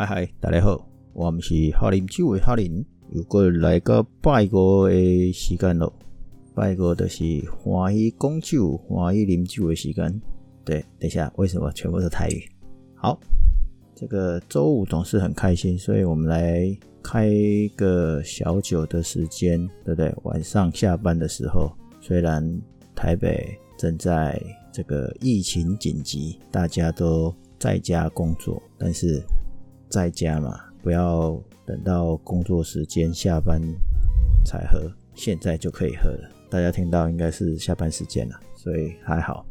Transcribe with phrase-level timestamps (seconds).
[0.00, 5.92] 嗨嗨，大家好，我们是哈林酒的哈林，又过来个拜五的时间咯。
[6.54, 10.22] 拜五就是欢喜讲酒、欢喜啉酒的时间。
[10.64, 12.42] 对，等一下，为什么全部是台语？
[12.94, 13.20] 好，
[13.94, 17.30] 这个周五总是很开心，所以我们来开
[17.76, 20.10] 个小酒的时间，对不对？
[20.22, 22.42] 晚上下班的时候，虽然
[22.94, 29.22] 台北正在这个疫情紧急，大家都在家工作，但是。
[29.90, 31.36] 在家嘛，不要
[31.66, 33.60] 等到工作时间下班
[34.44, 36.30] 才喝，现在就可以喝了。
[36.48, 39.44] 大家听到应该是下班时间了，所以还好。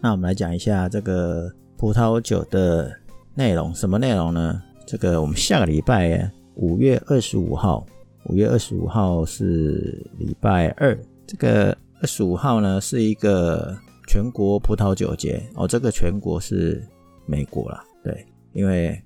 [0.00, 2.90] 那我们来讲一下这个葡萄酒的
[3.34, 4.62] 内容，什么内容呢？
[4.86, 7.86] 这个我们下个礼拜五月二十五号，
[8.24, 10.98] 五月二十五号是礼拜二。
[11.26, 13.76] 这个二十五号呢是一个
[14.08, 16.82] 全国葡萄酒节哦，这个全国是
[17.26, 18.98] 美国啦，对，因为。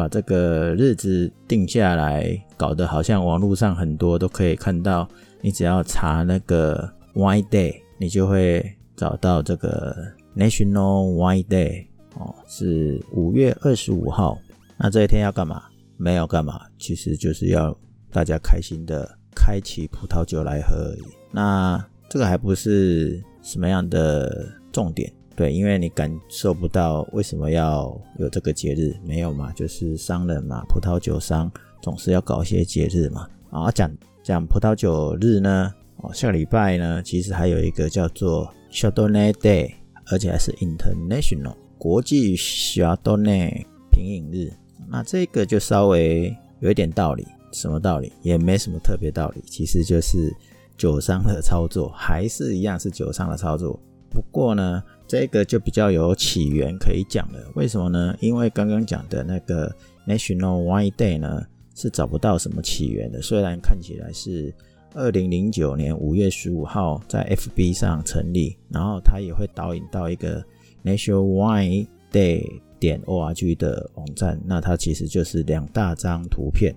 [0.00, 5.06] 把这个日子定下来，搞得好像网络上很多都可以看到。
[5.42, 8.64] 你只要查那个 Wine Day，你就会
[8.96, 9.94] 找到这个
[10.34, 11.84] National Wine Day
[12.16, 14.38] 哦，是五月二十五号。
[14.78, 15.64] 那这一天要干嘛？
[15.98, 17.76] 没有干嘛，其实就是要
[18.10, 21.02] 大家开心的开启葡萄酒来喝而已。
[21.30, 25.12] 那这个还不是什么样的重点。
[25.40, 29.50] 对，因为你感受不到为什么要有这个节日，没有嘛？
[29.52, 33.26] 就是商人嘛，葡萄酒商总是要搞一些节日嘛。
[33.48, 33.90] 啊，讲
[34.22, 39.72] 讲葡萄酒日呢，哦，下个礼拜呢，其实还有一个叫做 Chardonnay Day，
[40.12, 44.52] 而且还是 International 国际 Chardonnay 品饮日。
[44.90, 48.12] 那这个就稍微有一点道理，什么道理？
[48.20, 50.30] 也没什么特别道理，其实就是
[50.76, 53.80] 酒商的操作，还是一样是酒商的操作。
[54.10, 57.40] 不过呢，这个就比较有起源可以讲了。
[57.56, 58.16] 为什么呢？
[58.20, 59.68] 因为刚刚讲的那个
[60.06, 63.20] National Wine Day 呢，是找不到什么起源的。
[63.20, 64.54] 虽然看起来是
[64.94, 70.40] 二零零九年五月十五号在 FB 上成立，然后它也会导引到一个
[70.84, 72.46] National Wine Day
[72.78, 74.40] 点 org 的网站。
[74.46, 76.72] 那它其实就是两大张图片，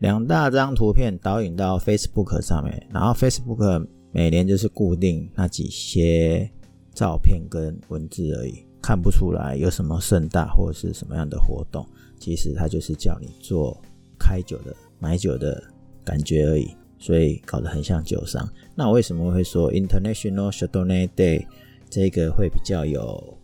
[0.00, 3.86] 两大张图片导引到 Facebook 上面，然后 Facebook。
[4.16, 6.48] 每年就是固定那几些
[6.94, 11.84] 照片跟文字而已，看不出来有什么盛大或者是什么样的活动。
[12.18, 13.76] 其实它就是叫你做
[14.18, 15.62] 开酒的、买酒的
[16.04, 18.48] 感觉而已，所以搞得很像酒商。
[18.74, 21.44] 那我为什么会说 International Chardonnay Day
[21.90, 23.36] 这个会比较有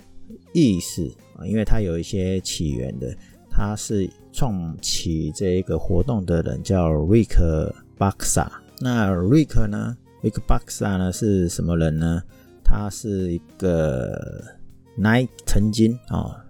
[0.55, 1.47] 意思啊？
[1.47, 3.15] 因为它有一些起源的，
[3.51, 8.49] 它是创起这一个活动的人叫 Rick Baxa。
[8.79, 12.23] 那 Rick 呢？Rick Boxer 呢是什么人呢？
[12.73, 14.45] 他是一个
[14.97, 16.47] Nike 曾经啊，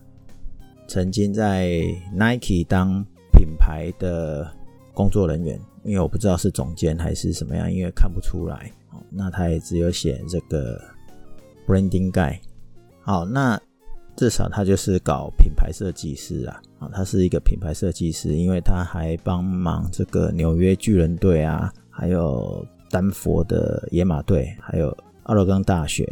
[0.86, 1.80] 曾经在
[2.12, 4.46] Nike 当品牌的
[4.92, 8.70] 工作人员，因为我不知道是总监还是什么样，因为看不出来。
[8.92, 10.78] 哦那他也只有写这个
[11.66, 12.38] Branding Guy。
[13.00, 13.58] 好，那
[14.14, 16.60] 至少他就是搞品牌设计师啊。
[16.80, 22.62] 啊，他是一个品牌设计师，因为他还帮忙这个纽约巨人队啊，还有。
[22.92, 24.92] 丹佛的野马队，还有
[25.30, 26.04] 奥勒冈大学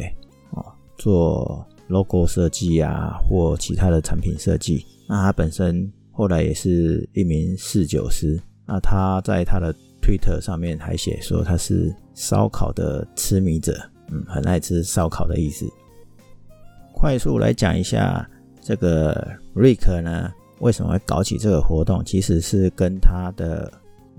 [0.51, 0.63] 啊，
[0.97, 4.85] 做 logo 设计啊，或其他的产品设计。
[5.09, 8.41] 那他本身后来也是一名侍酒师。
[8.65, 13.77] 那他在他的 Twitter 上面还写说他是烧烤的痴迷者，
[14.09, 15.69] 嗯，很爱吃烧烤的意思。
[16.93, 18.25] 快速来讲一下
[18.61, 22.01] 这个 Rick 呢，为什么会搞起这个活动？
[22.05, 23.69] 其实是跟他的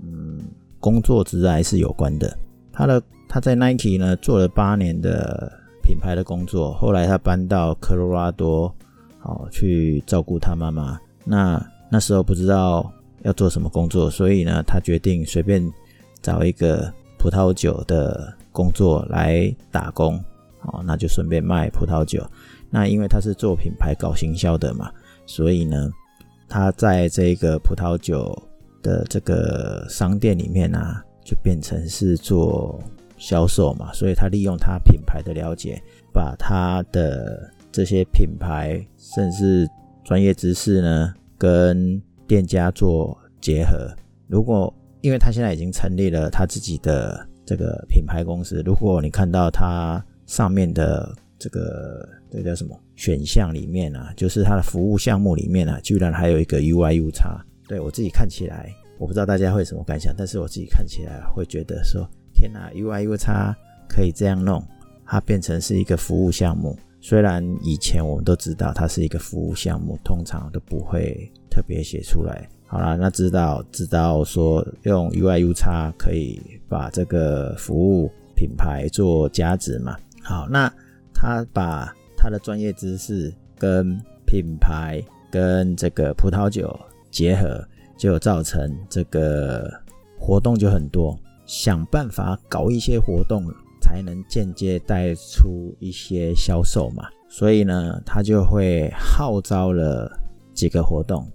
[0.03, 0.39] 嗯
[0.79, 2.37] 工作之爱是有关的。
[2.71, 3.01] 他的
[3.33, 5.49] 他在 Nike 呢做了八年的
[5.81, 8.75] 品牌的工作，后来他搬到科罗拉多，
[9.19, 10.99] 好去照顾他妈妈。
[11.23, 12.91] 那那时候不知道
[13.21, 15.65] 要做什么工作，所以呢，他决定随便
[16.21, 20.21] 找一个葡萄酒的工作来打工，
[20.59, 22.29] 好，那就顺便卖葡萄酒。
[22.69, 24.91] 那因为他是做品牌搞行销的嘛，
[25.25, 25.89] 所以呢，
[26.49, 28.37] 他在这个葡萄酒
[28.81, 30.97] 的这个商店里面呢。
[31.23, 32.81] 就变成是做
[33.21, 35.79] 销售嘛，所以他利用他品牌的了解，
[36.11, 39.69] 把他的这些品牌甚至
[40.03, 43.87] 专业知识呢，跟店家做结合。
[44.27, 58.73] 如果因为他现在已经成立了他自己的这个品牌公司，如果你看到他上面的这个这叫什么选项里面啊，就是他的服务项目里面啊，居然还有一个 UI U 叉，对我自己看起来。
[58.97, 63.55] 我不知道大家会什么感想，但是我自己看起来会觉得说：天哪，UI U 叉
[63.87, 64.63] 可以这样弄，
[65.05, 66.77] 它变成是一个服务项目。
[66.99, 72.47] 虽然以前我们都知道它是一个服务项目，通常都不会特别写出来。
[72.67, 79.97] 好了，那知道知道说用 UIU 叉可以把这个服务品牌做加值嘛？
[80.23, 80.71] 好，那
[81.13, 86.79] 他把他的专业知识跟品牌跟这个葡萄酒
[87.09, 87.61] 结合，
[87.97, 89.69] 就造成这个
[90.17, 91.19] 活动就很多，
[91.51, 93.43] 想办法搞一些活动，
[93.81, 97.09] 才能间接带出一些销售嘛。
[97.27, 100.09] 所以呢，他就会号召了
[100.53, 101.27] 几个活动。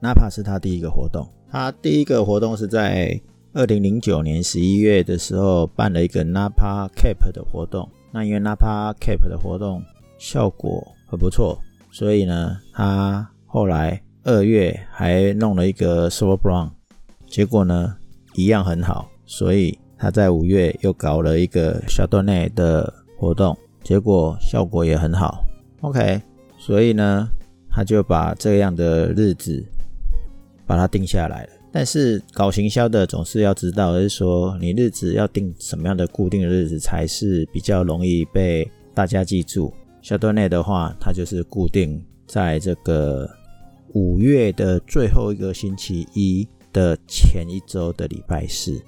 [0.00, 3.20] Napa 是他第一个活动，他第一个活动是在
[3.52, 7.90] 二零零九年十一月的时候办了一个 Napa Cap 的活动。
[8.12, 9.82] 那因为 Napa Cap 的活动
[10.18, 11.58] 效果很不错，
[11.90, 16.70] 所以呢，他后来二月还弄了一个 Super Brown，
[17.26, 17.96] 结果呢
[18.34, 25.44] 一样很好，所以他在五月又搞了一个小段内的活动，结果效果也很好。
[25.80, 26.20] OK，
[26.58, 27.28] 所以呢，
[27.70, 29.64] 他就把这样的日子。
[30.66, 39.70] 把它定下来了，但是搞行销的总是要知道，是说你日子要定什么样的固定日子才是比较容易被大家记住。
[40.00, 43.28] 小段内的话，它就是固定在这个
[43.92, 48.82] 五月的最后一个星期一的前一周的礼拜四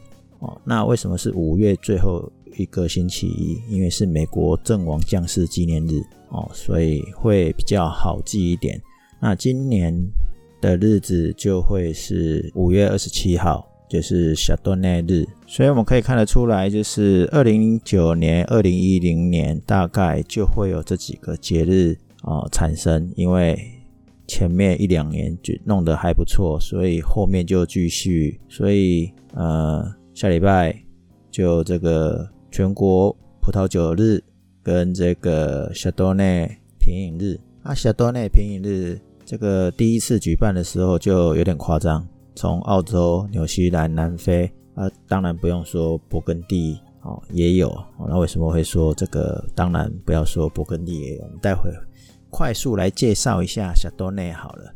[0.64, 3.60] 那为什么是五月最后一个星期一？
[3.68, 6.00] 因为是美国阵亡将士纪念日
[6.30, 8.80] 哦，所以会比较好记一点。
[9.20, 9.94] 那今年。
[10.58, 23.54] 的日子就会是五月二十七号，就是小多内日，所以我们可以看得出来，就是二零零九年、二零一零年大概就会有这几个节日哦产生，因为
[24.26, 30.74] 前面一两年就弄得还不错，所以后面就继续，所以呃下礼拜
[31.30, 34.18] 就这个全国葡萄酒日
[34.62, 38.98] 跟这个小多内品饮日啊，小多内品饮日。
[39.26, 47.70] 这个第一次举办的时候就有点夸张，从澳洲、纽西兰、南非啊，当然不用说勃艮第哦，也有。
[48.08, 49.44] 那为什么会说这个？
[49.54, 51.24] 当然不要说勃艮第也有。
[51.24, 51.70] 我们待会
[52.30, 54.72] 快速来介绍一下小多内好了。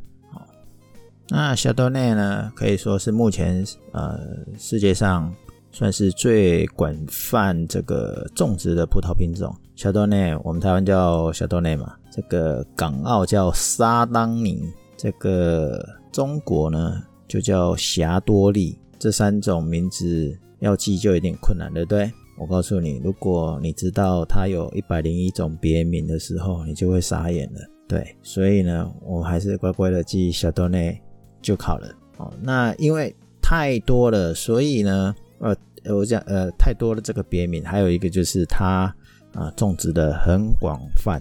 [1.30, 4.18] 那小多内呢，可以说是目前呃
[4.58, 5.32] 世界上
[5.70, 9.54] 算是最广泛这个种植的葡萄品种。
[9.76, 11.94] 小多内，我们台湾叫小多内嘛。
[12.10, 14.60] 这个港澳叫沙当尼，
[14.96, 22.10] 这个中国呢就叫霞多丽，这三种名字要记就有点困难，对不对？
[22.36, 27.60] 我告诉你，如果你知道它有一百零一种别名的时候，你就会傻眼了。
[27.86, 31.00] 对，所以呢，我还是乖乖的记小多内
[31.40, 31.88] 就好了。
[32.18, 35.56] 哦，那因为太多了，所以呢，呃，
[35.96, 38.94] 我讲呃太多了这个别名，还有一个就是它
[39.32, 41.20] 啊种植的很广泛。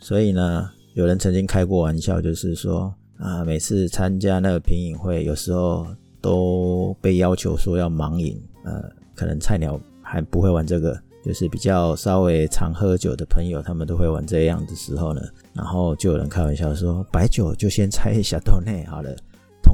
[0.00, 5.86] 所以呢，有人曾经开过玩笑，就是说啊，每次参加那个品饮会，有时候
[6.20, 8.40] 都被要求说要盲饮。
[8.64, 8.82] 呃，
[9.14, 15.20] 可能菜鸟还不会玩这个，就是比较稍微常喝酒的朋友，他们都会玩这样的时候呢。
[15.52, 19.14] 然后就有人开玩笑说，白酒就先猜一下豆内好了，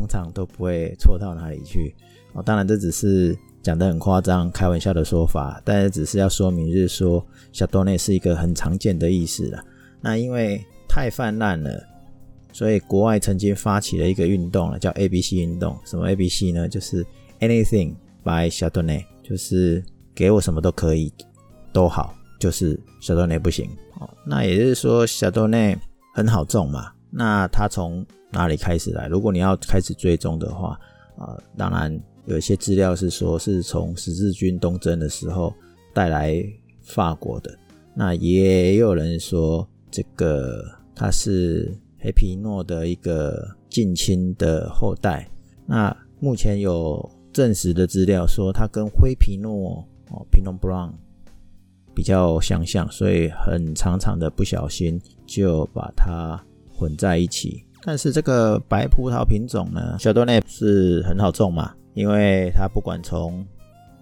[0.07, 1.93] 通常都不会错到哪里去。
[2.33, 9.65] 哦，当然这只是讲的很夸张、开玩笑的说法，但是只是要说明，就是说小豆内是一个很常见的意思了。
[10.01, 11.83] 那因为太泛滥了，
[12.53, 15.77] 所以国外曾经发起了一个运动了，叫 A B C 运动。
[15.85, 16.69] 什么 A B C 呢？
[16.69, 17.05] 就是
[17.41, 19.85] Anything by 小豆内就是
[20.15, 21.13] 给我什么都可以，
[21.73, 23.69] 都好，就是小豆内不行。
[23.99, 25.77] 哦，那也就是说小豆内
[26.15, 26.93] 很好种嘛。
[27.17, 29.09] 那它从哪里开始来？
[29.09, 30.79] 如果你要开始追踪的话，
[31.17, 35.55] 啊，当然有一些资料是说是从十字军东征的时候
[35.95, 36.45] 带来
[36.83, 37.59] 法国的。
[37.95, 39.67] 那也有人说。
[39.89, 40.63] 这个
[40.95, 45.27] 它是黑皮诺的一个近亲的后代。
[45.65, 50.93] 那目前有证实的资料说，它跟灰皮诺哦，Pinot Brown
[51.95, 56.45] 比较相像，所以很常常的不小心就把它
[56.77, 57.65] 混在一起。
[57.83, 63.47] 但是这个白葡萄品种呢，小多内是很好种嘛，因为它不管从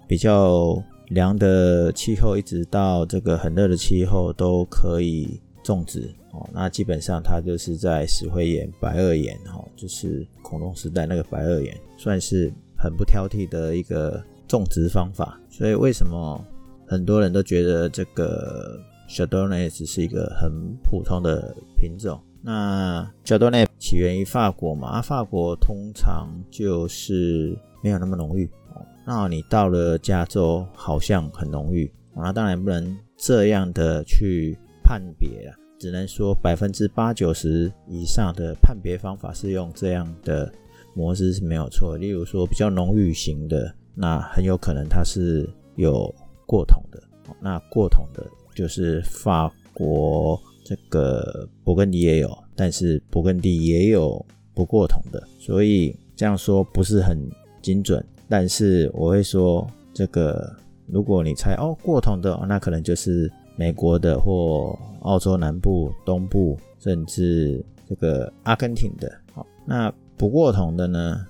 [0.08, 0.76] 比较
[1.08, 5.40] 凉的气候，一直到这个很热的气候都可以。
[5.64, 15.40] 种植哦，那基本上它就是在石灰岩、白垩岩哈，就是恐龙时代那个白垩岩，算是很不挑剔的一个种植方法。
[15.48, 16.38] 所以为什么
[16.86, 18.78] 很多人都觉得这个
[19.08, 20.52] 小多内只是一个很
[20.82, 22.20] 普通的品种？
[22.44, 28.84] 那小多内起源于法国嘛，法国通常就是没有那么浓郁哦。
[29.06, 34.56] 那你到了加州，好像很浓郁那当然不能这样的去。
[34.86, 40.52] 判别啊，只能说百分之八九十以上的判别方法是用这样的
[40.92, 41.96] 模式是没有错。
[41.96, 47.02] 例如说比较浓郁型的，那很有可能它是有过桶的。
[47.40, 48.22] 那过桶的
[48.54, 57.18] 就是法国这个勃艮第也有，但是勃艮第也有不过桶的，所以这样说不是很
[57.62, 58.04] 精准。
[58.28, 60.50] 但是我会说，这个
[60.86, 69.12] 如果你猜哦过桶的，那可能就是美国的或澳洲南部、东部，甚至这个阿根廷的。
[69.34, 71.26] 好，那不过桶的呢？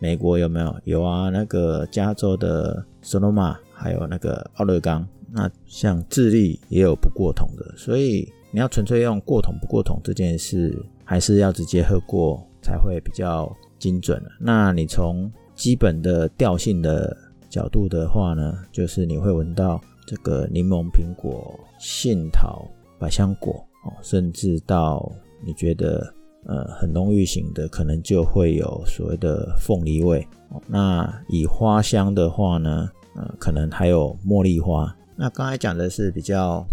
[0.00, 0.76] 美国有没有？
[0.84, 5.04] 有啊，那个加州的索诺玛，还有那个奥勒冈。
[5.32, 10.74] 那像智利也有不过桶的，所以你要纯粹用过桶不过桶这件事，
[11.04, 17.16] 还是要直接喝过才会比较精准那你从基本的调性的
[17.50, 22.66] 角度的话呢，就是你会闻到这个柠檬、苹果、杏桃、
[22.98, 23.52] 百香果
[23.84, 25.10] 哦，甚至到
[25.44, 26.12] 你觉得
[26.44, 30.26] 呃很浓郁型的，可能就会有所谓的凤梨味。
[30.66, 34.94] 那以花香的话呢，呃，可能还有茉莉花。
[35.16, 36.64] 那刚才讲的是比较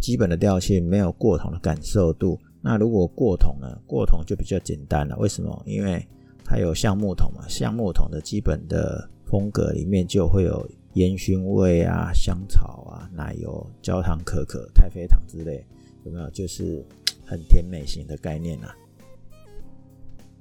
[0.00, 2.38] 基本的调性，没有过桶的感受度。
[2.60, 3.78] 那如果过桶呢？
[3.86, 5.16] 过桶就比较简单了。
[5.18, 5.62] 为什么？
[5.64, 6.04] 因为
[6.44, 15.64] 它有橡木桶嘛，橡木桶的基本的风格里面就会有烟熏味啊、香草啊、奶油、焦糖、可可、太妃糖之类，
[16.04, 16.28] 有没有？
[16.30, 16.84] 就是
[17.24, 18.74] 很甜美型的概念啊。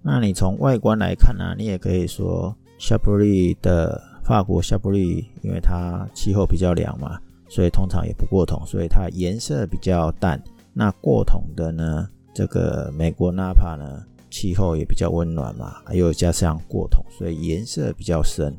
[0.02, 7.20] 那你从外观来看呢，你也可以说夏布利的法国夏布利，因为它气候比较凉嘛。
[7.50, 10.42] 所以通常也不过桶，所以它颜色比较淡。
[10.74, 12.08] 那过桶的呢？
[12.34, 18.56] 这个美国纳帕呢，气候也比较温暖嘛，又加上过桶，所以颜色比较深。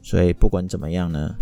[0.00, 1.34] 所以不管怎么样呢，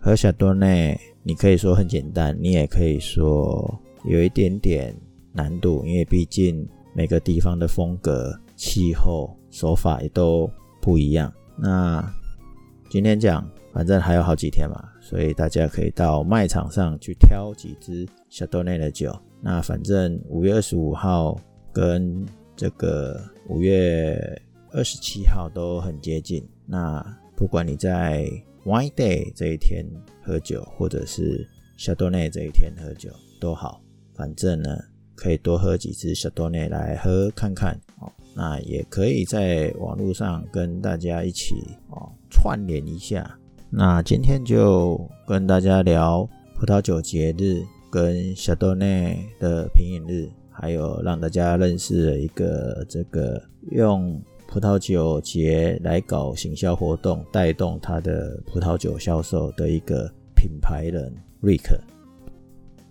[0.00, 4.92] 喝小多内，你可以说很简单，你也可以说有一点点
[5.32, 10.50] 难度，因为毕竟每个地方的风格、气候、手法也都
[10.82, 11.32] 不一样。
[11.56, 12.04] 那
[12.90, 14.82] 今天讲，反正还有好几天嘛。
[15.08, 19.16] 所以大家可以到卖场上去挑几支小多内的酒。
[19.40, 21.38] 那反正五月二十五号
[21.72, 23.16] 跟这个
[23.48, 24.18] 五月
[24.72, 26.44] 二十七号都很接近。
[26.66, 27.00] 那
[27.36, 28.28] 不管你在
[28.64, 29.86] Wine Day 这一天
[30.24, 31.46] 喝酒，或者是
[31.76, 33.08] 小多内这一天喝酒
[33.38, 33.80] 都好，
[34.12, 34.76] 反正呢
[35.14, 38.10] 可以多喝几支小多内来喝看看哦。
[38.34, 41.54] 那也可以在网络上跟大家一起
[41.90, 43.38] 哦串联一下。
[43.68, 53.42] 那今天就跟大家聊葡萄酒节日跟小豆内的品饮日，还有让大家认识了一个这个
[53.72, 61.78] 用葡萄酒节来搞行销活动，带动他的葡萄酒销售的一个品牌人瑞克。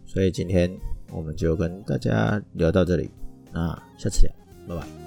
[0.05, 0.70] 所以今天
[1.12, 3.10] 我们就跟大家聊到这里，
[3.51, 4.27] 那下次
[4.67, 5.05] 聊，拜拜。